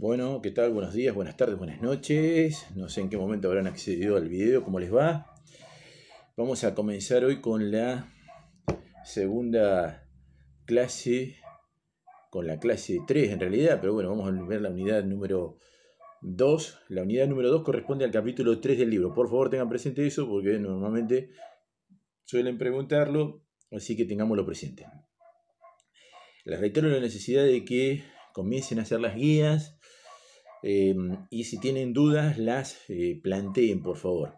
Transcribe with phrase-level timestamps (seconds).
[0.00, 0.72] Bueno, ¿qué tal?
[0.72, 2.68] Buenos días, buenas tardes, buenas noches.
[2.74, 5.26] No sé en qué momento habrán accedido al video, cómo les va.
[6.38, 8.10] Vamos a comenzar hoy con la
[9.04, 10.08] segunda
[10.64, 11.36] clase,
[12.30, 15.58] con la clase 3 en realidad, pero bueno, vamos a ver la unidad número
[16.22, 16.78] 2.
[16.88, 19.12] La unidad número 2 corresponde al capítulo 3 del libro.
[19.12, 21.28] Por favor, tengan presente eso porque normalmente
[22.24, 24.86] suelen preguntarlo, así que tengámoslo presente.
[26.46, 29.76] Les reitero la necesidad de que comiencen a hacer las guías
[30.62, 30.94] eh,
[31.30, 34.34] y si tienen dudas las eh, planteen, por favor.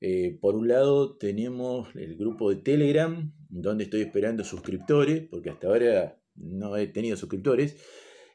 [0.00, 5.68] Eh, por un lado tenemos el grupo de Telegram, donde estoy esperando suscriptores, porque hasta
[5.68, 7.76] ahora no he tenido suscriptores.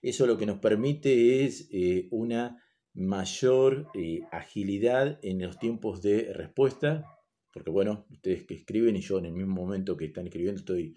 [0.02, 1.70] Eso lo que nos permite es
[2.10, 2.58] una
[2.94, 3.88] mayor
[4.32, 7.06] agilidad en los tiempos de respuesta,
[7.54, 10.96] porque bueno, ustedes que escriben y yo en el mismo momento que están escribiendo estoy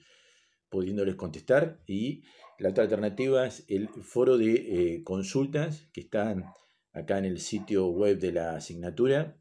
[0.74, 1.80] pudiéndoles contestar.
[1.86, 2.24] Y
[2.58, 6.46] la otra alternativa es el foro de eh, consultas que están
[6.92, 9.38] acá en el sitio web de la asignatura.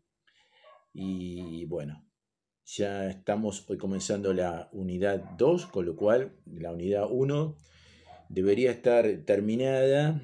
[0.94, 2.08] Y bueno,
[2.66, 7.58] ya estamos hoy comenzando la unidad 2, con lo cual la unidad 1
[8.30, 10.22] debería estar terminada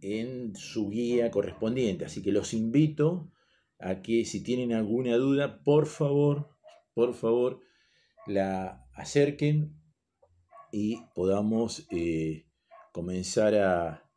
[0.00, 2.06] en su guía correspondiente.
[2.06, 3.30] Así que los invito
[3.78, 6.48] a que si tienen alguna duda, por favor,
[6.94, 7.60] por favor,
[8.26, 9.77] la acerquen
[10.72, 12.46] y podamos eh,
[12.92, 14.10] comenzar a,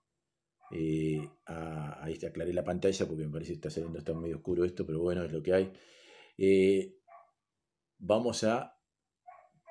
[0.72, 4.66] eh, a, Ahí aclaré la pantalla porque me parece que está saliendo, está medio oscuro
[4.66, 5.74] esto, pero bueno, es lo que hay.
[6.38, 6.98] Eh,
[8.00, 8.80] vamos a,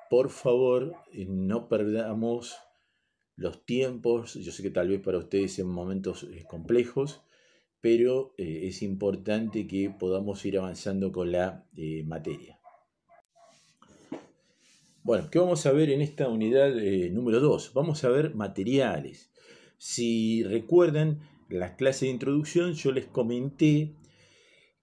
[0.09, 0.95] por favor,
[1.27, 2.55] no perdamos
[3.35, 4.35] los tiempos.
[4.35, 7.21] Yo sé que tal vez para ustedes sean momentos complejos,
[7.81, 11.65] pero es importante que podamos ir avanzando con la
[12.05, 12.60] materia.
[15.03, 17.73] Bueno, ¿qué vamos a ver en esta unidad eh, número 2?
[17.73, 19.31] Vamos a ver materiales.
[19.79, 23.95] Si recuerdan las clases de introducción, yo les comenté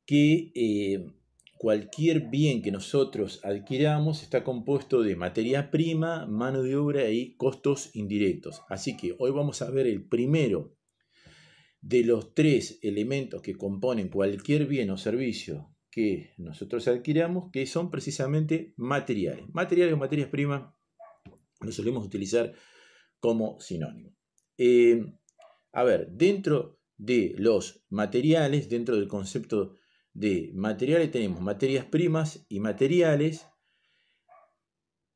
[0.06, 1.12] que eh,
[1.56, 7.94] cualquier bien que nosotros adquiramos está compuesto de materia prima, mano de obra y costos
[7.94, 8.62] indirectos.
[8.68, 10.74] Así que hoy vamos a ver el primero
[11.80, 17.90] de los tres elementos que componen cualquier bien o servicio que nosotros adquiramos, que son
[17.90, 19.52] precisamente materiales.
[19.52, 20.72] Materiales o materias primas
[21.58, 22.52] lo solemos utilizar
[23.18, 24.14] como sinónimo.
[24.58, 25.12] Eh,
[25.72, 29.74] a ver, dentro de los materiales, dentro del concepto
[30.12, 33.48] de materiales, tenemos materias primas y materiales.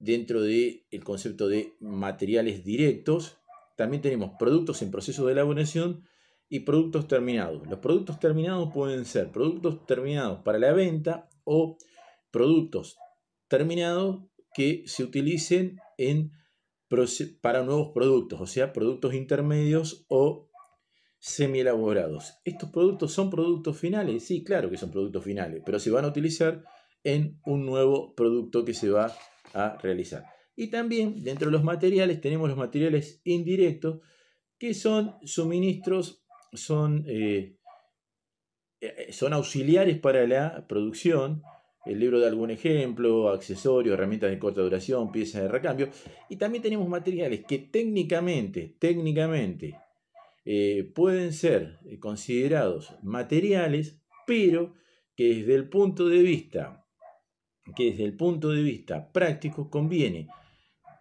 [0.01, 3.39] Dentro del concepto de materiales directos,
[3.77, 6.09] también tenemos productos en proceso de elaboración
[6.53, 7.67] y productos terminados.
[7.67, 11.79] Los productos terminados pueden ser productos terminados para la venta o
[12.31, 12.99] productos
[13.49, 16.31] terminados que se utilicen en,
[17.41, 20.51] para nuevos productos, o sea, productos intermedios o
[21.19, 22.35] semi elaborados.
[22.45, 24.27] ¿Estos productos son productos finales?
[24.27, 26.63] Sí, claro que son productos finales, pero se van a utilizar
[27.03, 29.11] en un nuevo producto que se va
[29.55, 30.27] a realizar.
[30.55, 34.01] Y también dentro de los materiales tenemos los materiales indirectos,
[34.59, 36.22] que son suministros
[36.53, 37.57] son, eh,
[38.81, 41.43] eh, son auxiliares para la producción.
[41.85, 45.89] El libro da algún ejemplo, accesorios, herramientas de corta duración, piezas de recambio.
[46.29, 49.77] Y también tenemos materiales que técnicamente, técnicamente,
[50.45, 54.75] eh, pueden ser considerados materiales, pero
[55.17, 56.87] que desde el punto de vista,
[57.77, 60.29] que desde el punto de vista práctico conviene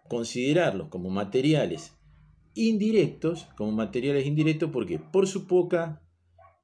[0.07, 1.95] considerarlos como materiales
[2.53, 6.01] indirectos, como materiales indirectos, porque por su poca,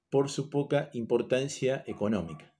[0.09, 2.53] por su poca importancia económica.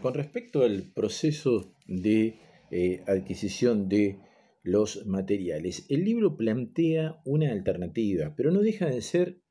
[0.00, 2.38] con respecto al proceso de
[2.70, 4.18] eh, adquisición de
[4.62, 9.42] los materiales, el libro plantea una alternativa, pero no deja de ser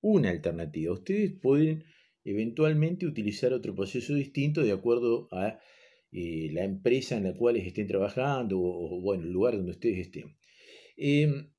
[0.00, 0.92] una alternativa.
[0.92, 1.84] Ustedes pueden
[2.24, 5.58] eventualmente utilizar otro proceso distinto de acuerdo a
[6.12, 9.98] eh, la empresa en la cual estén trabajando o, o bueno, el lugar donde ustedes
[9.98, 10.37] estén.
[11.00, 11.52] Em,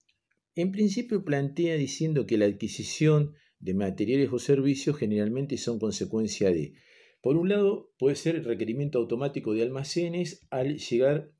[0.56, 6.74] en principio plantea diciendo que la adquisición de materiales o servicios generalmente son consecuencia de,
[7.22, 11.32] por un lado, puede ser el requerimiento automático de almacenes al llegar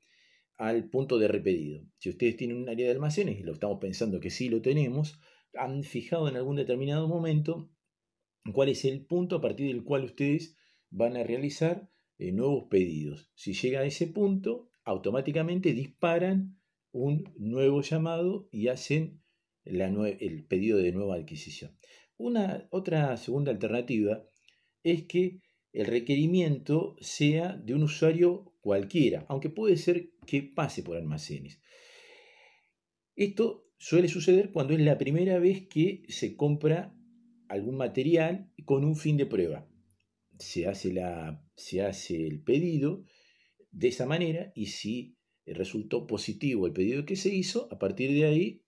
[0.56, 1.82] al punto de repedido.
[1.98, 5.20] Si ustedes tienen un área de almacenes, y lo estamos pensando que sí lo tenemos,
[5.54, 7.70] han fijado en algún determinado momento
[8.54, 10.56] cuál es el punto a partir del cual ustedes
[10.88, 13.30] van a realizar eh, nuevos pedidos.
[13.34, 16.59] Si llega a ese punto, automáticamente disparan
[16.92, 19.22] un nuevo llamado y hacen
[19.64, 21.76] el pedido de nueva adquisición.
[22.16, 24.24] Una, otra segunda alternativa
[24.82, 25.40] es que
[25.72, 31.60] el requerimiento sea de un usuario cualquiera, aunque puede ser que pase por almacenes.
[33.14, 36.94] Esto suele suceder cuando es la primera vez que se compra
[37.48, 39.68] algún material con un fin de prueba.
[40.38, 43.04] Se hace, la, se hace el pedido
[43.70, 45.16] de esa manera y si
[45.54, 48.64] resultó positivo el pedido que se hizo, a partir de ahí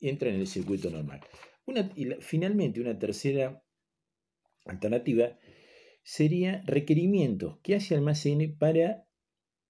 [0.00, 1.20] entra en el circuito normal.
[1.66, 3.64] Una, y finalmente, una tercera
[4.66, 5.38] alternativa
[6.02, 9.06] sería requerimientos que hace almacén para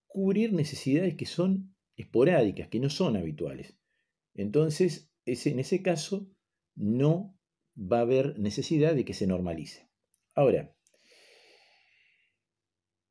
[0.06, 3.76] cubrir necesidades que son esporádicas, que no son habituales.
[4.34, 6.28] Entonces, en ese caso,
[6.74, 7.38] no
[7.76, 9.88] va a haber necesidad de que se normalice.
[10.34, 10.74] Ahora,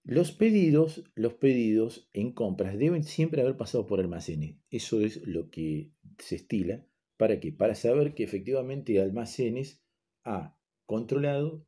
[0.03, 4.57] los pedidos, los pedidos en compras deben siempre haber pasado por almacenes.
[4.69, 6.85] Eso es lo que se estila.
[7.15, 7.53] ¿Para qué?
[7.53, 9.81] Para saber que efectivamente almacenes
[10.25, 11.65] ha controlado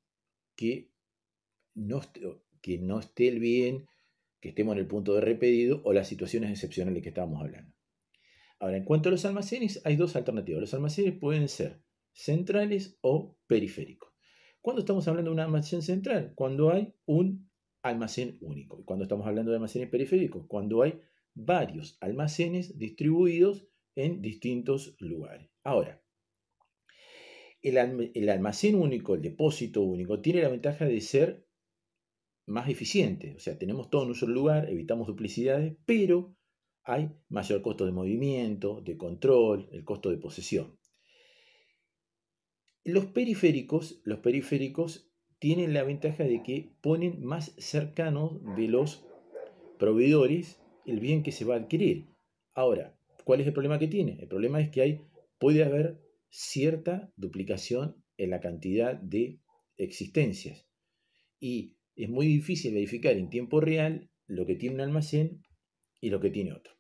[0.56, 0.92] que
[1.74, 2.02] no,
[2.62, 3.88] que no esté el bien,
[4.42, 7.74] que estemos en el punto de repedido o las situaciones excepcionales que estábamos hablando.
[8.60, 10.62] Ahora, en cuanto a los almacenes, hay dos alternativas.
[10.62, 14.12] Los almacenes pueden ser centrales o periféricos.
[14.62, 16.34] ¿Cuándo estamos hablando de un almacén central?
[16.36, 17.50] Cuando hay un
[17.86, 18.80] almacén único.
[18.80, 20.46] ¿Y cuando estamos hablando de almacenes periféricos?
[20.48, 21.00] Cuando hay
[21.36, 25.50] varios almacenes distribuidos en distintos lugares.
[25.64, 26.02] Ahora,
[27.62, 31.48] el, almacén único, el depósito único, tiene la ventaja de ser
[32.48, 33.36] más eficiente.
[33.36, 36.36] O sea, tenemos todo en un solo lugar, evitamos duplicidades, pero
[36.84, 40.78] hay mayor costo de movimiento, de control, el costo de posesión.
[42.84, 49.06] Los periféricos, los periféricos tienen la ventaja de que ponen más cercanos de los
[49.78, 52.08] proveedores el bien que se va a adquirir.
[52.54, 54.18] Ahora, ¿cuál es el problema que tiene?
[54.20, 55.02] El problema es que hay,
[55.40, 59.40] puede haber cierta duplicación en la cantidad de
[59.78, 60.68] existencias.
[61.40, 65.44] Y es muy difícil verificar en tiempo real lo que tiene un almacén
[66.02, 66.74] y lo que tiene otro.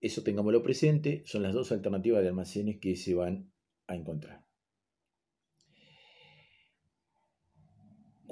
[0.00, 3.52] Eso tengámoslo presente, son las dos alternativas de almacenes que se van
[3.86, 4.41] a encontrar.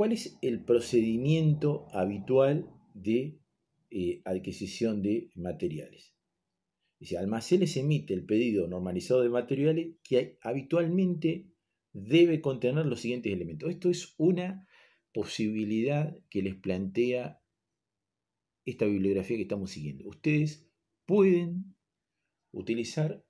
[0.01, 3.39] ¿Cuál es el procedimiento habitual de
[3.91, 6.15] eh, adquisición de materiales?
[6.99, 11.51] Dice, almacenes emite el pedido normalizado de materiales que habitualmente
[11.93, 13.69] debe contener los siguientes elementos.
[13.69, 14.67] Esto es una
[15.13, 17.43] posibilidad que les plantea
[18.65, 20.09] esta bibliografía que estamos siguiendo.
[20.09, 20.67] Ustedes
[21.05, 21.77] pueden
[22.53, 23.23] utilizar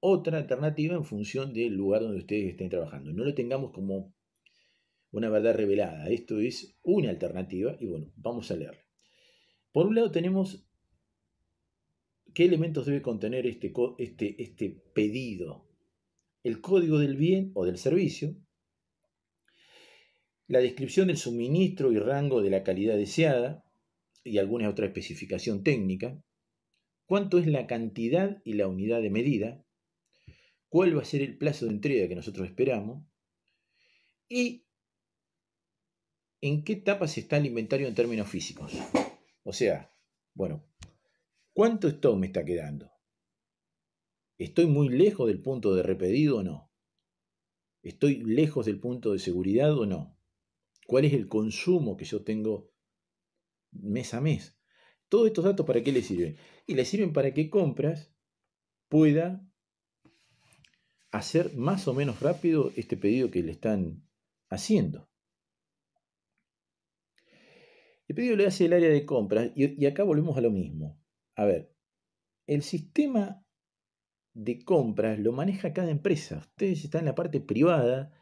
[0.00, 3.12] otra alternativa en función del lugar donde ustedes estén trabajando.
[3.12, 4.15] No lo tengamos como
[5.18, 6.08] una verdad revelada.
[6.08, 8.84] Esto es una alternativa y bueno, vamos a leerla.
[9.72, 10.66] Por un lado tenemos
[12.36, 15.66] ¿Qué elementos debe contener este, este, este pedido?
[16.42, 18.36] El código del bien o del servicio,
[20.46, 23.64] la descripción del suministro y rango de la calidad deseada
[24.22, 26.22] y alguna otra especificación técnica,
[27.06, 29.64] cuánto es la cantidad y la unidad de medida,
[30.68, 33.02] cuál va a ser el plazo de entrega que nosotros esperamos
[34.28, 34.65] y
[36.46, 38.72] en qué etapas está el inventario en términos físicos.
[39.42, 39.92] O sea,
[40.34, 40.64] bueno,
[41.56, 42.92] ¿Cuánto stock me está quedando?
[44.36, 46.70] ¿Estoy muy lejos del punto de repedido o no?
[47.82, 50.20] ¿Estoy lejos del punto de seguridad o no?
[50.86, 52.74] ¿Cuál es el consumo que yo tengo
[53.70, 54.60] mes a mes?
[55.08, 56.36] Todos estos datos para qué le sirven?
[56.66, 58.12] Y le sirven para que compras
[58.90, 59.50] pueda
[61.10, 64.06] hacer más o menos rápido este pedido que le están
[64.50, 65.08] haciendo.
[68.08, 71.00] El pedido le hace el área de compras y, acá volvemos a lo mismo.
[71.34, 71.72] A ver,
[72.46, 73.44] el sistema
[74.32, 76.38] de compras lo maneja cada empresa.
[76.38, 78.12] Ustedes están en la parte privada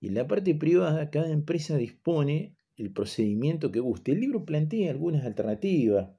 [0.00, 4.12] y en la parte privada cada empresa dispone el procedimiento que guste.
[4.12, 6.10] El libro plantea algunas alternativas.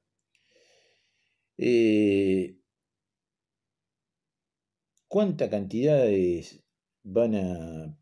[1.58, 2.60] Eh,
[5.08, 6.64] ¿Cuántas cantidades
[7.04, 7.98] van a...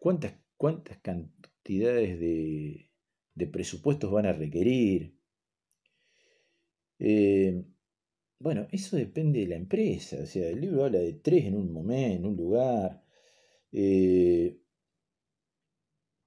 [0.00, 2.87] ¿Cuántas, cuántas cantidades de,
[3.38, 5.14] de presupuestos van a requerir?
[6.98, 7.64] Eh,
[8.40, 10.18] bueno, eso depende de la empresa.
[10.22, 13.02] O sea, el libro habla de tres en un momento, en un lugar.
[13.72, 14.58] Eh,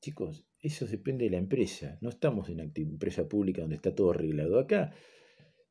[0.01, 1.97] chicos, eso depende de la empresa.
[2.01, 4.59] No estamos en una empresa pública donde está todo arreglado.
[4.59, 4.93] Acá,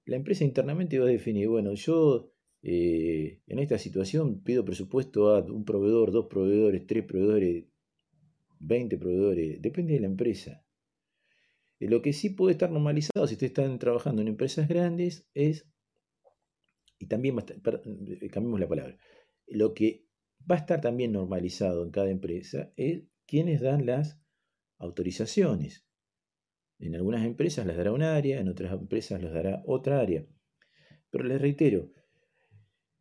[0.06, 2.32] la empresa internamente va a definir, bueno, yo
[2.62, 7.64] eh, en esta situación pido presupuesto a un proveedor, dos proveedores, tres proveedores,
[8.60, 9.62] 20 proveedores.
[9.62, 10.64] Depende de la empresa.
[11.80, 15.66] Lo que sí puede estar normalizado si ustedes están trabajando en empresas grandes es,
[16.98, 18.98] y también va a estar, eh, cambiemos la palabra,
[19.46, 20.04] lo que
[20.48, 24.20] va a estar también normalizado en cada empresa es quienes dan las
[24.78, 25.86] autorizaciones.
[26.78, 30.26] En algunas empresas las dará un área, en otras empresas las dará otra área.
[31.10, 31.92] Pero les reitero,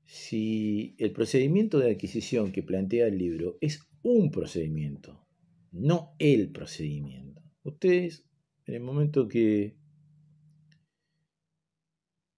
[0.05, 5.25] si el procedimiento de adquisición que plantea el libro es un procedimiento,
[5.71, 7.41] no el procedimiento.
[7.63, 8.28] Ustedes,
[8.69, 9.75] en el momento que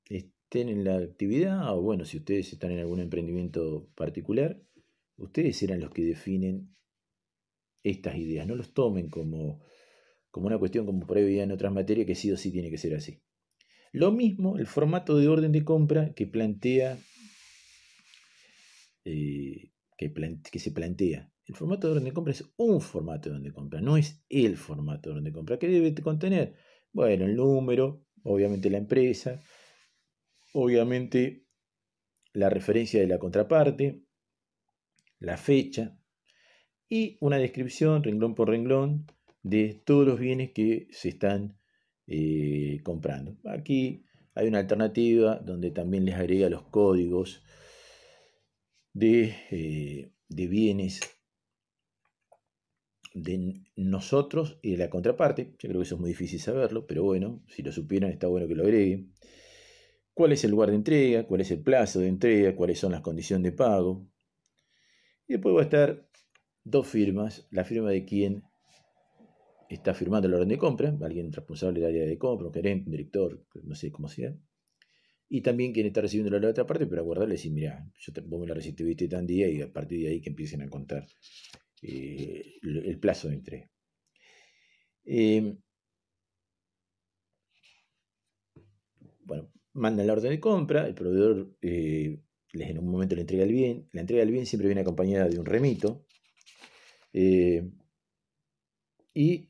[0.06, 4.62] estén en la actividad, o bueno, si ustedes están en algún emprendimiento particular,
[5.18, 6.74] ustedes serán los que definen
[7.84, 8.48] estas ideas.
[8.48, 9.60] No los tomen como,
[10.30, 12.96] como una cuestión como previa en otras materias que sí o sí tiene que ser
[12.96, 13.22] así.
[13.92, 16.98] Lo mismo el formato de orden de compra que plantea,
[19.04, 20.14] eh, que,
[20.50, 21.30] que, se plantea.
[21.46, 24.24] El formato de orden de compra es un formato de orden de compra, no es
[24.30, 25.58] el formato de orden de compra.
[25.60, 26.56] ¿Qué debe contener?
[26.94, 29.42] Bueno, el número, obviamente la empresa,
[30.54, 31.46] obviamente
[32.34, 34.04] la referencia de la contraparte,
[35.20, 35.98] la fecha
[36.88, 39.08] y una descripción renglón por renglón
[39.44, 41.58] de todos los bienes que se están
[42.08, 43.38] eh, comprando.
[43.46, 44.06] Aquí
[44.36, 47.44] hay una alternativa donde también les agrega los códigos
[48.94, 51.00] de, eh, de bienes
[53.14, 55.56] de nosotros y de la contraparte.
[55.60, 58.48] Yo creo que eso es muy difícil saberlo, pero bueno, si lo supieran está bueno
[58.48, 59.12] que lo agreguen
[60.14, 63.02] cuál es el lugar de entrega, cuál es el plazo de entrega, cuáles son las
[63.02, 64.08] condiciones de pago.
[65.28, 66.08] Y después va a estar
[66.64, 68.44] dos firmas, la firma de quien
[69.70, 72.92] está firmando el orden de compra, alguien responsable del área de compra, un gerente, un
[72.92, 74.36] director, no sé cómo sea.
[75.30, 78.20] Y también quien está recibiendo la otra parte, pero aguardarle y decir, mira, yo te,
[78.20, 81.08] vos me la recibiste tan día y a partir de ahí que empiecen a contar
[81.82, 83.72] eh, el plazo de entrega.
[85.06, 85.58] Eh,
[89.24, 92.22] bueno, mandan la orden de compra, el proveedor eh,
[92.54, 95.28] les en un momento le entrega el bien, la entrega del bien siempre viene acompañada
[95.28, 96.06] de un remito,
[97.14, 97.70] eh,
[99.14, 99.48] y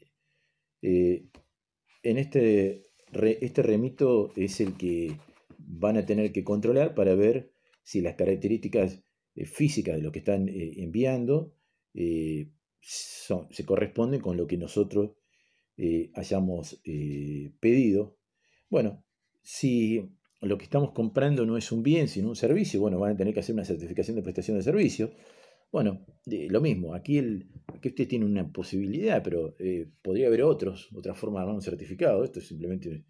[0.82, 5.16] en este, este remito es el que
[5.60, 7.52] van a tener que controlar para ver
[7.84, 9.04] si las características
[9.46, 11.54] físicas de lo que están enviando
[11.94, 15.12] se corresponden con lo que nosotros
[16.14, 16.82] hayamos
[17.60, 18.18] pedido.
[18.70, 19.04] Bueno,
[19.42, 20.10] si
[20.42, 23.34] lo que estamos comprando no es un bien, sino un servicio, bueno, van a tener
[23.34, 25.12] que hacer una certificación de prestación de servicio.
[25.72, 30.90] Bueno, lo mismo, aquí, el, aquí usted tiene una posibilidad, pero eh, podría haber otros,
[30.94, 32.24] otra forma de armar un certificado.
[32.24, 33.06] Esto es simplemente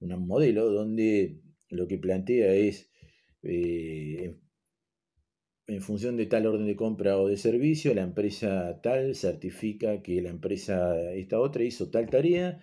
[0.00, 2.90] un modelo donde lo que plantea es,
[3.42, 4.36] eh,
[5.72, 10.20] en función de tal orden de compra o de servicio, la empresa tal certifica que
[10.22, 12.60] la empresa esta otra hizo tal tarea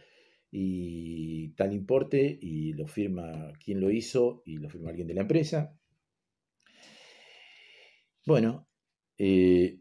[0.51, 5.21] y tal importe y lo firma quien lo hizo y lo firma alguien de la
[5.21, 5.75] empresa.
[8.25, 8.67] Bueno,
[9.17, 9.79] eh,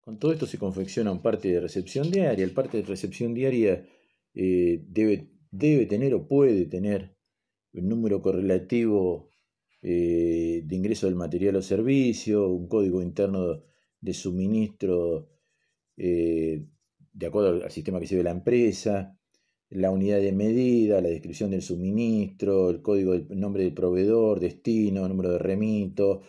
[0.00, 2.44] con todo esto se confecciona un parte de recepción diaria.
[2.44, 3.86] El parte de recepción diaria
[4.34, 7.16] eh, debe, debe, tener o puede tener
[7.72, 9.30] un número correlativo
[9.86, 13.62] eh, de ingreso del material o servicio, un código interno
[14.00, 15.28] de suministro
[17.16, 19.18] de acuerdo al sistema que se ve la empresa,
[19.70, 25.08] la unidad de medida, la descripción del suministro, el código del nombre del proveedor, destino,
[25.08, 26.22] número de remito.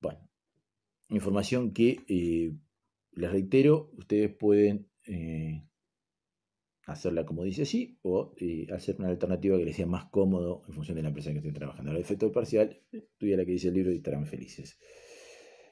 [0.00, 0.20] Bueno,
[1.08, 2.52] información que, eh,
[3.12, 5.66] les reitero, ustedes pueden eh,
[6.86, 10.74] hacerla como dice así o eh, hacer una alternativa que les sea más cómodo en
[10.74, 11.92] función de la empresa en que estén trabajando.
[11.92, 14.78] El efecto parcial, estudia la que dice el libro y estarán felices.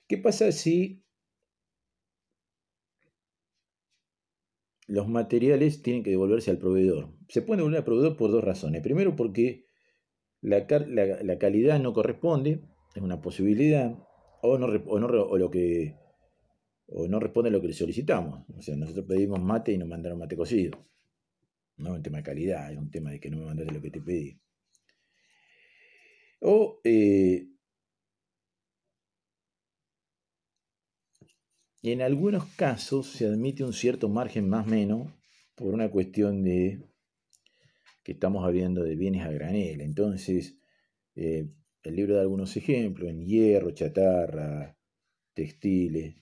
[0.08, 1.02] ¿Qué pasa si
[4.92, 7.14] los materiales tienen que devolverse al proveedor.
[7.28, 8.82] Se puede devolver al proveedor por dos razones.
[8.82, 9.64] Primero porque
[10.42, 12.60] la, calidad no corresponde,
[12.94, 13.96] es una posibilidad,
[14.42, 15.96] o no, o lo que,
[16.88, 18.44] o no responde a lo que le solicitamos.
[18.54, 20.78] O sea, nosotros pedimos mate y nos mandaron mate cocido.
[21.82, 23.82] No es un tema de calidad, es un tema de que no me mandaste lo
[23.82, 24.38] que te pedí.
[26.40, 27.52] O eh,
[31.82, 35.10] En algunos casos se admite un cierto margen más o menos
[35.56, 36.80] por una cuestión de
[38.04, 39.80] que estamos hablando de bienes a granel.
[39.80, 40.56] Entonces,
[41.16, 41.48] eh,
[41.82, 44.76] el libro da algunos ejemplos en hierro, chatarra,
[45.34, 46.14] textiles,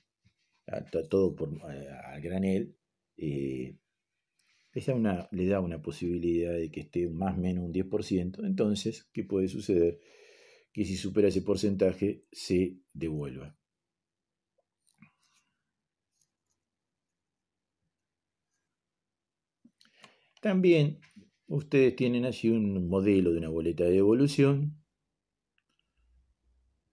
[1.10, 2.74] todo por, a, granel.
[3.18, 3.76] Eh,
[4.72, 8.44] esa una, le da una posibilidad de que esté más o menos un 10%.
[8.46, 10.00] Entonces, ¿qué puede suceder?
[10.72, 13.56] Que si supera ese porcentaje, se devuelva.
[20.40, 21.00] También
[21.48, 24.80] ustedes tienen así un modelo de una boleta de devolución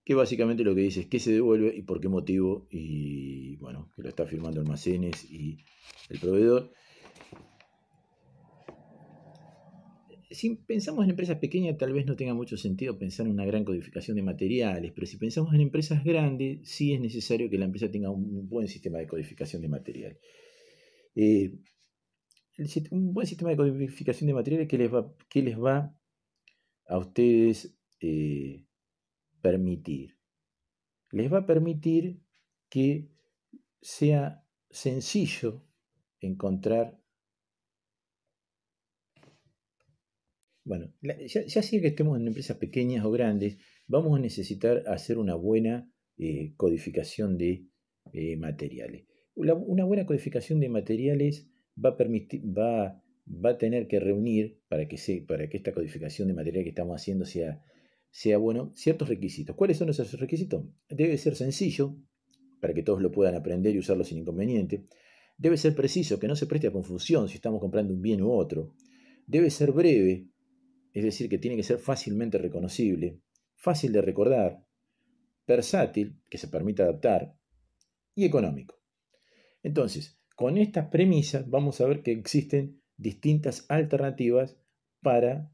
[0.03, 3.91] que básicamente lo que dice es qué se devuelve y por qué motivo y bueno,
[3.95, 5.57] que lo está firmando almacenes y
[6.09, 6.71] el proveedor.
[10.29, 13.63] Si pensamos en empresas pequeñas, tal vez no tenga mucho sentido pensar en una gran
[13.63, 17.89] codificación de materiales, pero si pensamos en empresas grandes, sí es necesario que la empresa
[17.89, 20.17] tenga un buen sistema de codificación de material.
[21.15, 21.59] Eh,
[22.91, 25.95] un buen sistema de codificación de materiales que les va, que les va
[26.87, 28.65] a ustedes eh,
[29.41, 30.17] permitir.
[31.11, 32.19] Les va a permitir
[32.69, 33.09] que
[33.81, 35.63] sea sencillo
[36.19, 36.99] encontrar
[40.67, 43.57] Bueno, ya, sea que estemos en empresas pequeñas o grandes,
[43.87, 47.67] vamos a necesitar hacer una buena eh, codificación de
[48.11, 49.05] eh, materiales.
[49.35, 51.49] una buena codificación de materiales
[51.83, 55.71] va a, permitir, va, va a tener que reunir, para que, se, para que esta
[55.71, 57.63] codificación de materiales que estamos haciendo sea,
[58.09, 59.55] sea bueno, ciertos requisitos.
[59.55, 60.65] ¿Cuáles son esos requisitos?
[60.89, 61.95] Debe ser sencillo,
[62.59, 64.85] para que todos lo puedan aprender y usarlo sin inconveniente.
[65.37, 68.33] Debe ser preciso, que no se preste a confusión si estamos comprando un bien u
[68.33, 68.73] otro.
[69.27, 70.27] Debe ser breve,
[70.97, 73.21] es decir, que tiene que ser fácilmente reconocible,
[73.55, 74.65] fácil de recordar,
[75.45, 77.35] versátil, que se permita adaptar,
[78.15, 78.81] y económico.
[79.61, 84.57] Entonces, con estas premisas vamos a ver que existen distintas alternativas
[85.01, 85.53] para,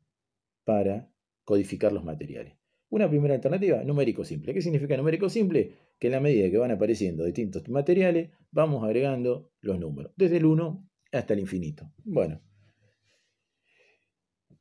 [0.64, 1.12] para
[1.44, 2.58] codificar los materiales.
[2.90, 4.54] Una primera alternativa, numérico simple.
[4.54, 5.74] ¿Qué significa numérico simple?
[6.00, 10.46] Que en la medida que van apareciendo distintos materiales, vamos agregando los números, desde el
[10.46, 11.92] 1 hasta el infinito.
[12.04, 12.42] Bueno,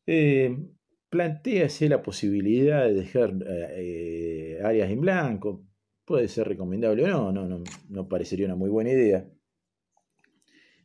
[0.06, 0.56] eh,
[1.88, 5.66] la posibilidad de dejar eh, áreas en blanco.
[6.04, 9.28] Puede ser recomendable o no, no, no, no parecería una muy buena idea.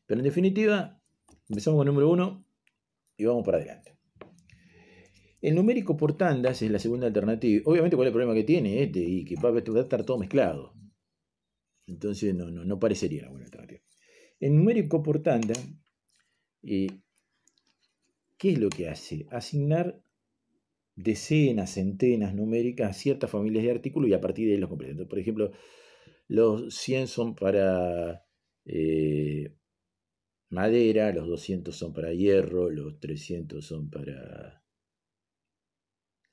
[0.06, 1.02] Pero en definitiva,
[1.50, 2.46] empezamos con el número 1
[3.18, 3.98] y vamos para adelante.
[5.42, 7.62] El numérico por tandas es la segunda alternativa.
[7.66, 8.84] Obviamente, ¿cuál es el problema que tiene?
[8.84, 10.74] Este, y que va a estar todo mezclado.
[11.86, 13.82] Entonces, no, no, no parecería una buena alternativa.
[14.40, 15.54] El numérico por tanda
[16.64, 16.88] eh,
[18.38, 19.26] ¿Qué es lo que hace?
[19.32, 20.02] Asignar
[20.96, 25.08] decenas, centenas numéricas a ciertas familias de artículos y a partir de ahí los completa.
[25.08, 25.52] Por ejemplo,
[26.28, 28.26] los 100 son para
[28.66, 29.56] eh,
[30.50, 34.64] madera, los 200 son para hierro, los 300 son para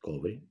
[0.01, 0.43] cobre,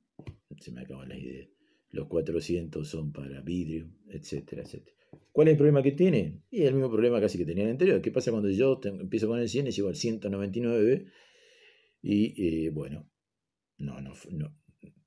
[0.60, 1.50] se me acaban las ideas,
[1.90, 4.98] los 400 son para vidrio, etcétera, etcétera.
[5.32, 6.42] ¿Cuál es el problema que tiene?
[6.50, 8.02] Y el mismo problema casi que tenía el anterior.
[8.02, 11.06] ¿Qué pasa cuando yo empiezo con el 100 y llego al 199?
[12.04, 13.10] Y eh, bueno,
[13.78, 14.56] no, no, no,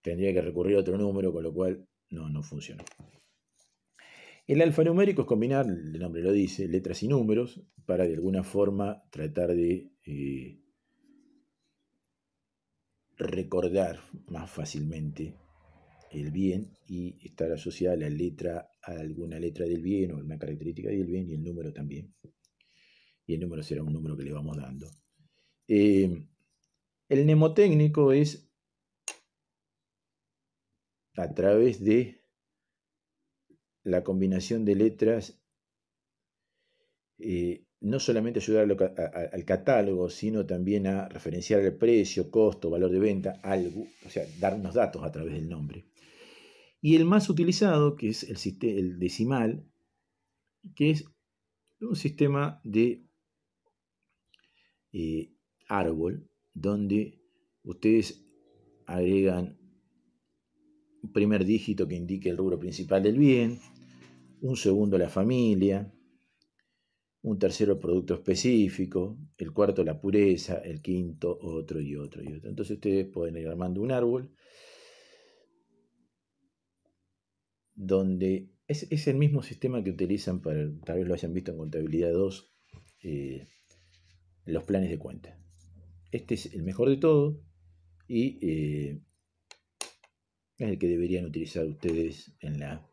[0.01, 2.83] tendría que recurrir a otro número, con lo cual no, no funciona.
[4.47, 9.03] El alfanumérico es combinar, el nombre lo dice, letras y números para de alguna forma
[9.11, 10.61] tratar de eh,
[13.19, 15.35] recordar más fácilmente
[16.13, 20.89] el bien y estar asociada la letra a alguna letra del bien o una característica
[20.89, 22.15] del bien y el número también.
[23.27, 24.89] Y el número será un número que le vamos dando.
[25.69, 26.27] Eh,
[27.09, 28.49] el mnemotécnico es
[31.16, 32.21] a través de
[33.85, 35.40] la combinación de letras,
[37.19, 38.66] eh, no solamente ayudar
[39.33, 44.25] al catálogo, sino también a referenciar el precio, costo, valor de venta, algo, o sea,
[44.40, 45.87] dar unos datos a través del nombre.
[46.81, 49.64] Y el más utilizado, que es el, el decimal,
[50.75, 51.05] que es
[51.81, 53.05] un sistema de
[54.92, 55.33] eh,
[55.69, 57.21] árbol, donde
[57.62, 58.27] ustedes
[58.87, 59.59] agregan
[61.03, 63.59] un primer dígito que indique el rubro principal del bien,
[64.40, 65.92] un segundo la familia,
[67.23, 72.33] un tercero el producto específico, el cuarto la pureza, el quinto otro y otro y
[72.33, 72.49] otro.
[72.49, 74.33] Entonces ustedes pueden ir armando un árbol
[77.75, 82.12] donde es, el mismo sistema que utilizan para, tal vez lo hayan visto en contabilidad
[82.12, 82.55] 2,
[83.03, 83.47] eh,
[84.47, 85.38] los planes de cuenta.
[86.12, 87.42] Este es el mejor de todo
[88.09, 89.01] y eh,
[90.59, 92.88] es el que deberían utilizar ustedes en la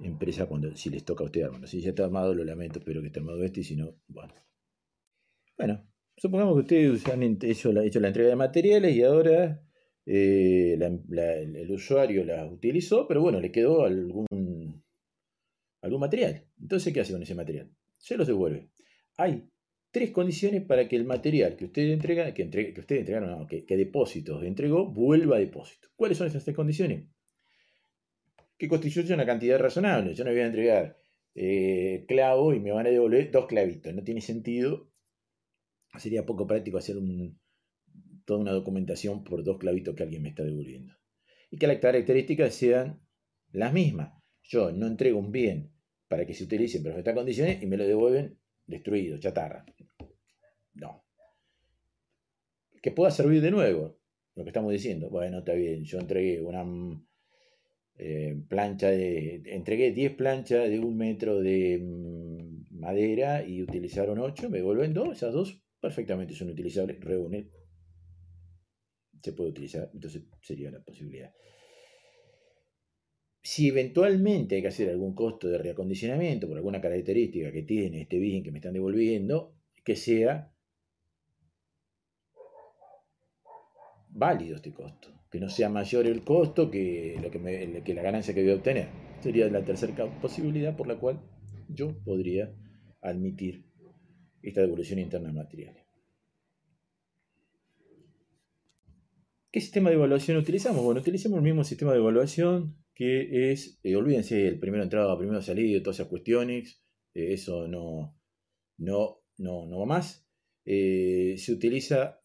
[0.00, 1.66] empresa cuando si les toca a ustedes armarlo.
[1.66, 4.34] Si ya está armado, lo lamento, espero que esté armado este y si no, bueno.
[5.56, 5.86] Bueno,
[6.16, 9.62] supongamos que ustedes han hecho la, entrega de materiales y ahora
[10.06, 14.82] eh, el, usuario la utilizó, pero bueno, le quedó algún,
[15.82, 16.48] algún material.
[16.60, 17.70] Entonces, ¿qué hace con ese material?
[17.98, 18.70] Se los devuelve.
[19.18, 19.51] Hay
[19.92, 23.76] tres condiciones para que el material que usted entrega, que, entregue, que entregaron, que, que
[23.76, 25.88] depósitos entregó, vuelva a depósito.
[25.94, 27.04] ¿Cuáles son esas tres condiciones?
[28.56, 30.14] Que constituye una cantidad razonable.
[30.14, 30.96] Yo no voy a entregar
[31.34, 33.94] eh, clavo y me van a devolver dos clavitos.
[33.94, 34.90] No tiene sentido.
[35.98, 36.96] Sería poco práctico hacer
[38.24, 40.94] toda una documentación por dos clavitos que alguien me está devolviendo.
[41.50, 43.02] Y que las características sean
[43.50, 44.14] las mismas.
[44.42, 45.74] Yo no entrego un bien
[46.08, 49.66] para que se utilice en perfectas condiciones y me lo devuelven destruido, chatarra.
[50.74, 51.04] No.
[52.82, 53.98] que pueda servir de nuevo,
[54.34, 55.08] lo que estamos diciendo.
[55.10, 56.64] Bueno, está bien, yo entregué una
[57.96, 59.42] eh, plancha de.
[59.46, 65.16] Entregué 10 planchas de un metro de mm, madera y utilizaron 8, me devuelven 2,
[65.16, 67.50] esas dos perfectamente son utilizables, reúnen.
[69.22, 71.32] Se puede utilizar, entonces sería la posibilidad.
[73.40, 78.18] Si eventualmente hay que hacer algún costo de reacondicionamiento por alguna característica que tiene este
[78.18, 80.51] bien que me están devolviendo, que sea
[84.12, 88.34] válido este costo, que no sea mayor el costo que, lo que, que la ganancia
[88.34, 88.88] que voy a obtener.
[89.20, 91.20] Sería la tercera posibilidad por la cual
[91.68, 92.52] yo podría
[93.00, 93.64] admitir
[94.42, 95.82] esta devolución interna de materiales.
[99.50, 100.82] ¿Qué sistema de evaluación utilizamos?
[100.82, 105.40] Bueno, utilizamos el mismo sistema de evaluación que es, eh, olvídense, el primero entrado, primero
[105.42, 106.82] salido, todas esas cuestiones,
[107.14, 108.18] eh, eso no,
[108.78, 110.26] no, no, no va más.
[110.64, 112.20] Eh, se utiliza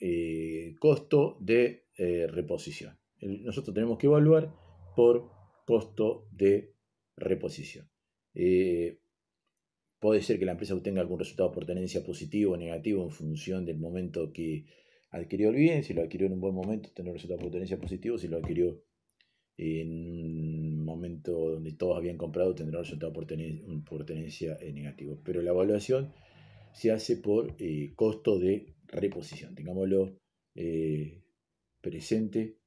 [0.79, 1.85] costo de
[2.29, 2.97] reposición.
[3.21, 4.53] nosotros tenemos que evaluar
[4.95, 5.29] por
[5.65, 6.73] costo de
[7.15, 7.89] reposición.
[9.99, 13.65] puede ser que la empresa obtenga algún resultado por tenencia positivo o negativo en función
[13.65, 14.65] del momento que
[15.09, 18.17] adquirió el bien, si lo adquirió en un buen momento, tener resultado por tenencia positivo,
[18.17, 18.83] si lo adquirió
[19.57, 23.25] en un momento donde todos habían comprado tendrá resultado por,
[23.89, 25.19] por tenencia eh, negativo.
[25.23, 26.13] Pero la evaluación
[26.77, 30.17] se hace por eh, costo de reposición, tengámoslo
[30.55, 31.23] eh,
[31.81, 32.57] presente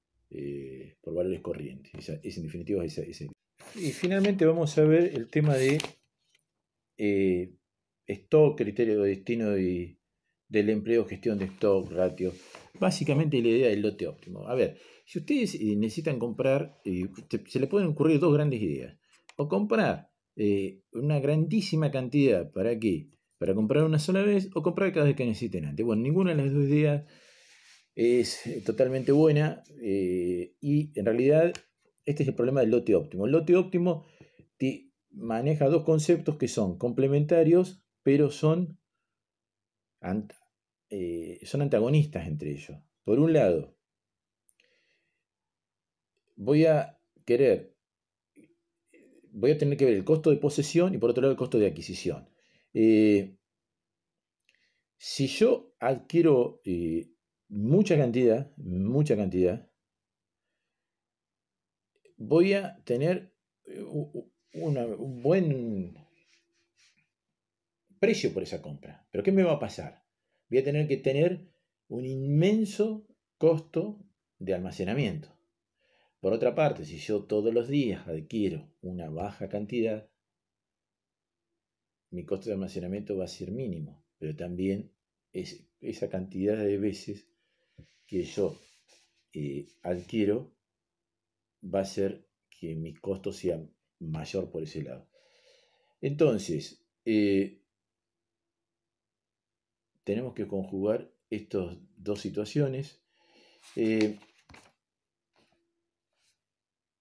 [1.00, 1.92] por valores corrientes.
[2.22, 3.28] es en definitiva ese,
[3.74, 5.78] Y finalmente vamos a ver el tema de
[8.06, 9.98] stock, criterio de destino y
[10.48, 12.32] del empleo, gestión de stock, ratio.
[12.78, 14.46] Básicamente la idea del lote óptimo.
[14.46, 17.08] A ver, si ustedes eh, necesitan comprar, eh,
[17.46, 18.98] se le pueden ocurrir dos grandes ideas.
[19.36, 23.08] O comprar eh, una grandísima cantidad, ¿para qué?
[23.40, 25.86] Para comprar una sola vez o comprar cada vez que necesiten antes.
[25.86, 27.06] Bueno, ninguna de las dos ideas
[27.94, 31.54] es totalmente buena y en realidad
[32.04, 33.24] este es el problema del lote óptimo.
[33.24, 34.04] El lote óptimo
[35.10, 38.78] maneja dos conceptos que son complementarios, pero son,
[41.42, 42.78] son antagonistas entre ellos.
[43.04, 43.74] Por un lado,
[46.36, 47.74] voy a querer,
[49.32, 51.58] voy a tener que ver el costo de posesión y por otro lado el costo
[51.58, 52.29] de adquisición.
[52.72, 53.36] Eh,
[54.96, 57.10] si yo adquiero eh,
[57.48, 59.68] mucha cantidad, mucha cantidad,
[62.16, 65.96] voy a tener eh, un buen
[67.98, 69.06] precio por esa compra.
[69.10, 70.04] Pero ¿qué me va a pasar?
[70.48, 71.48] Voy a tener que tener
[71.88, 73.06] un inmenso
[73.38, 74.04] costo
[74.38, 75.28] de almacenamiento.
[76.20, 80.09] Por otra parte, si yo todos los días adquiero una baja cantidad,
[82.10, 84.92] mi costo de almacenamiento va a ser mínimo, pero también
[85.32, 87.28] es esa cantidad de veces
[88.06, 88.58] que yo
[89.32, 90.52] eh, adquiero
[91.62, 93.62] va a ser que mi costo sea
[94.00, 95.08] mayor por ese lado.
[96.00, 97.60] Entonces, eh,
[100.04, 103.00] tenemos que conjugar estas dos situaciones.
[103.76, 104.18] Eh,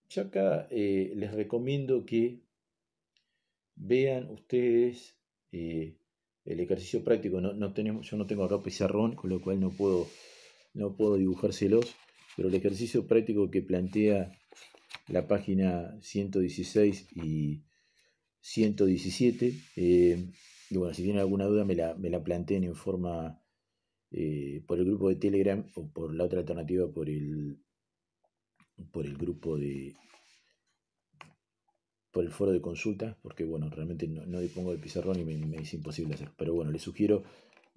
[0.09, 2.41] yo acá eh, les recomiendo que
[3.79, 5.17] vean ustedes
[5.51, 5.97] eh,
[6.45, 7.41] el ejercicio práctico.
[7.41, 10.07] No, tenemos, yo no tengo acá pizarrón, con lo cual no puedo,
[10.73, 11.95] no puedo dibujárselos,
[12.35, 14.31] pero el ejercicio práctico que plantea
[15.07, 17.63] la página 116 y
[18.41, 20.31] 117, eh,
[20.69, 23.41] y bueno, si tienen alguna duda me la, me la planteen en forma
[24.65, 27.59] por el grupo de Telegram o por la otra alternativa por el
[28.91, 29.95] por el grupo de
[32.11, 35.73] por el foro de consulta, porque bueno, realmente no, dispongo del pizarrón y me, es
[35.73, 36.29] imposible hacer.
[36.37, 37.23] Pero bueno, les sugiero,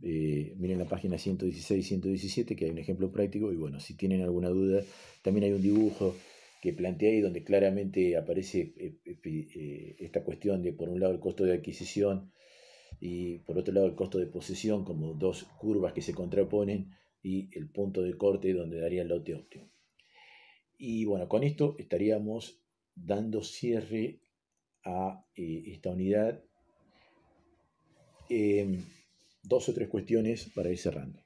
[0.03, 4.23] eh, miren la página 116 117, que hay un ejemplo práctico, y bueno, si tienen
[4.23, 4.83] alguna duda,
[5.23, 6.15] también hay un dibujo
[6.63, 11.19] que plantea ahí donde claramente aparece eh, eh, esta cuestión de por un lado el
[11.19, 12.31] costo de adquisición
[13.01, 17.51] y por otro lado el costo de posesión como dos curvas que se contraponen y
[17.59, 19.73] el punto de corte donde daría el lote óptimo.
[20.79, 22.63] Y bueno, con esto estaríamos
[22.95, 24.22] dando cierre
[24.85, 26.43] a eh, esta unidad.
[28.29, 28.83] Em,
[29.43, 31.21] dos o tres cuestiones para ir cerrando.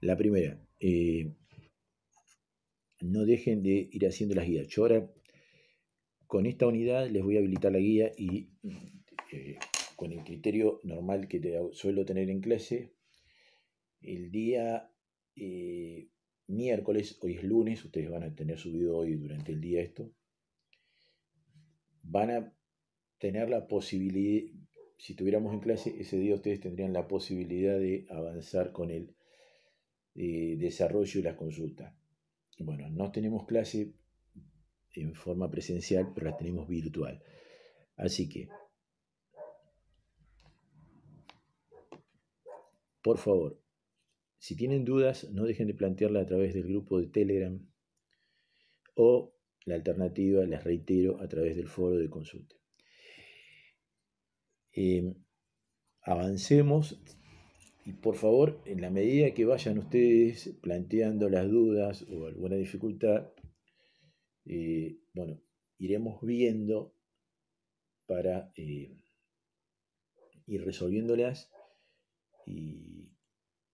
[0.00, 1.32] La primera, eh,
[3.00, 4.66] no dejen de ir haciendo las guías.
[4.68, 5.10] Yo ahora
[6.26, 8.48] con esta unidad les voy a habilitar la guía y
[9.30, 9.58] eh,
[9.96, 12.94] con el criterio normal que suelo tener en clase,
[14.00, 14.88] el día
[16.48, 20.12] miércoles, hoy es lunes, ustedes van a tener subido hoy durante el día esto,
[22.02, 22.52] van a
[23.18, 24.52] tener la posibilidad,
[24.98, 29.14] si tuviéramos en clase ese día ustedes tendrían la posibilidad de avanzar con el
[30.14, 31.94] eh, desarrollo de las consultas.
[32.58, 33.94] Bueno, no tenemos clase
[34.94, 37.22] en forma presencial, pero la tenemos virtual.
[37.96, 38.48] Así que,
[43.02, 43.60] por favor,
[44.38, 47.58] si tienen dudas, no dejen de plantearla a través del grupo de Telegram
[48.94, 49.32] o
[49.66, 52.56] la alternativa, les reitero, a través del foro de consulta.
[54.72, 55.14] Em,
[56.02, 56.98] avancemos
[57.84, 63.32] y por favor, en la medida que vayan ustedes planteando las dudas o alguna dificultad,
[64.44, 65.42] eh, bueno,
[65.78, 66.94] iremos viendo
[68.06, 68.96] para eh,
[70.46, 71.50] ir resolviéndolas.
[72.46, 73.10] Y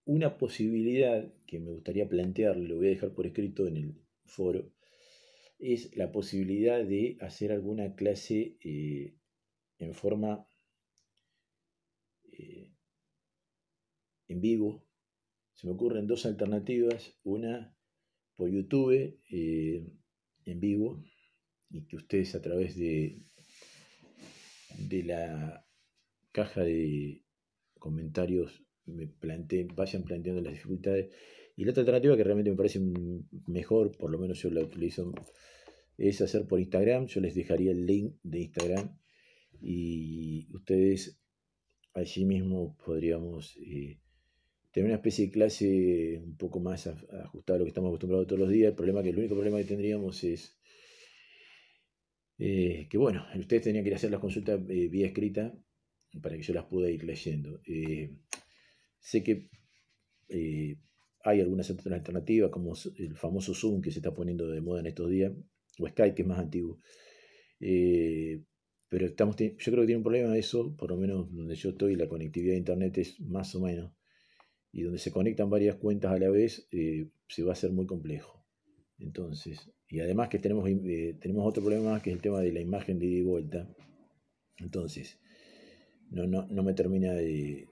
[0.05, 4.73] una posibilidad que me gustaría plantear, lo voy a dejar por escrito en el foro,
[5.59, 9.15] es la posibilidad de hacer alguna clase eh,
[9.79, 10.47] en forma
[14.29, 14.85] en vivo.
[15.55, 17.75] Se me ocurren dos alternativas, una
[18.37, 19.87] por YouTube eh,
[20.45, 21.03] en vivo
[21.71, 23.21] y que ustedes a través de,
[24.79, 25.67] de la
[26.31, 27.25] caja de
[27.79, 31.13] comentarios me planteen, vayan planteando las dificultades.
[31.59, 32.81] Y la otra alternativa que realmente me parece
[33.49, 35.13] mejor, por lo menos yo la utilizo,
[35.97, 37.07] es hacer por Instagram.
[37.07, 38.97] Yo les dejaría el link de Instagram
[39.61, 41.21] y ustedes
[41.95, 43.99] allí mismo podríamos eh,
[44.71, 48.39] tener una especie de clase un poco más ajustada a lo que estamos acostumbrados todos
[48.39, 48.69] los días.
[48.69, 50.57] El problema que el único problema que tendríamos es
[52.39, 55.53] eh, que bueno, ustedes tenían que ir a hacer las consultas eh, vía escrita
[56.23, 57.61] para que yo las pueda ir leyendo.
[59.01, 59.49] Sé que
[61.29, 65.11] hay algunas alternativas, como el famoso Zoom que se está poniendo de moda en estos
[65.11, 65.33] días,
[65.79, 66.81] o Skype que es más antiguo.
[68.89, 71.97] pero estamos, yo creo que tiene un problema eso, por lo menos donde yo estoy,
[71.97, 73.93] la conectividad de Internet es más o menos
[74.73, 77.87] y donde se conectan varias cuentas a la vez, eh, se va a hacer muy
[77.87, 78.45] complejo.
[78.99, 82.61] Entonces, y además que tenemos, eh, tenemos otro problema que es el tema de la
[82.61, 83.69] imagen de ida y vuelta.
[84.59, 85.19] Entonces,
[86.11, 87.67] no, no, no me termina de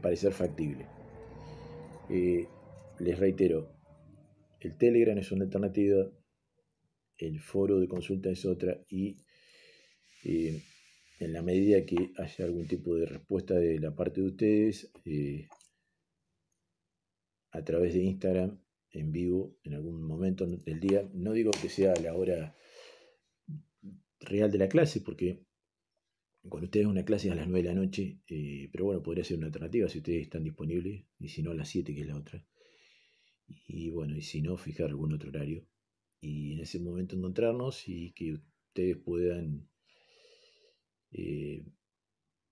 [0.00, 0.86] parecer factible.
[2.10, 3.72] Les reitero,
[4.60, 6.10] el Telegram es una alternativa,
[7.18, 9.16] el foro de consulta es otra y
[10.24, 15.46] en la medida que haya algún tipo de respuesta de la parte de ustedes, eh,
[17.52, 21.08] a través de Instagram, en vivo, en algún momento del día.
[21.14, 22.56] No digo que sea la hora
[24.18, 25.44] real de la clase, porque
[26.48, 29.36] cuando ustedes una clase a las 9 de la noche, eh, pero bueno, podría ser
[29.36, 32.16] una alternativa si ustedes están disponibles, y si no a las 7, que es la
[32.16, 32.44] otra.
[33.66, 35.66] Y bueno, y si no, fijar algún otro horario.
[36.20, 39.68] Y en ese momento encontrarnos y que ustedes puedan
[41.12, 41.64] eh,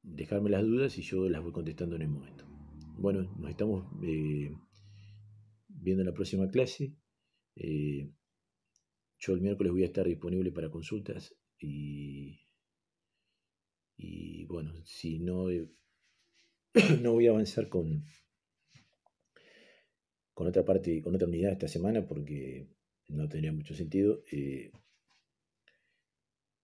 [0.02, 2.44] dejarme las dudas y yo las voy contestando en el momento.
[2.98, 4.52] Bueno, nos estamos eh,
[5.68, 6.94] viendo en la próxima clase.
[7.54, 12.38] Yo el miércoles voy a estar disponible para consultas y,
[13.98, 15.48] y bueno, si no,
[17.02, 18.04] no voy a avanzar con,
[20.32, 22.68] con otra parte, con otra unidad esta semana porque
[23.08, 24.22] no tendría mucho sentido.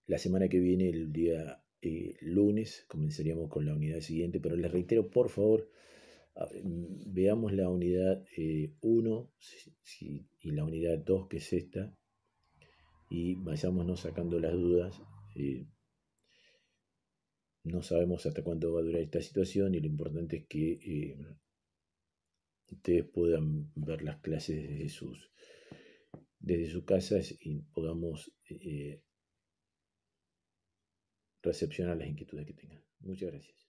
[0.06, 4.70] la semana que viene, el día eh, lunes comenzaríamos con la unidad siguiente, pero les
[4.70, 5.68] reitero, por favor,
[7.06, 8.24] veamos la unidad
[8.80, 9.30] 1
[10.00, 11.96] eh, y la unidad 2, que es esta,
[13.10, 15.02] y vayámonos sacando las dudas.
[15.36, 15.66] Eh,
[17.64, 21.16] no sabemos hasta cuánto va a durar esta situación y lo importante es que
[22.70, 25.30] ustedes puedan ver las clases desde sus,
[26.38, 28.32] desde sus casas y podamos
[31.42, 32.84] recepcionar las inquietudes que tengan.
[33.00, 33.63] Muchas gracias.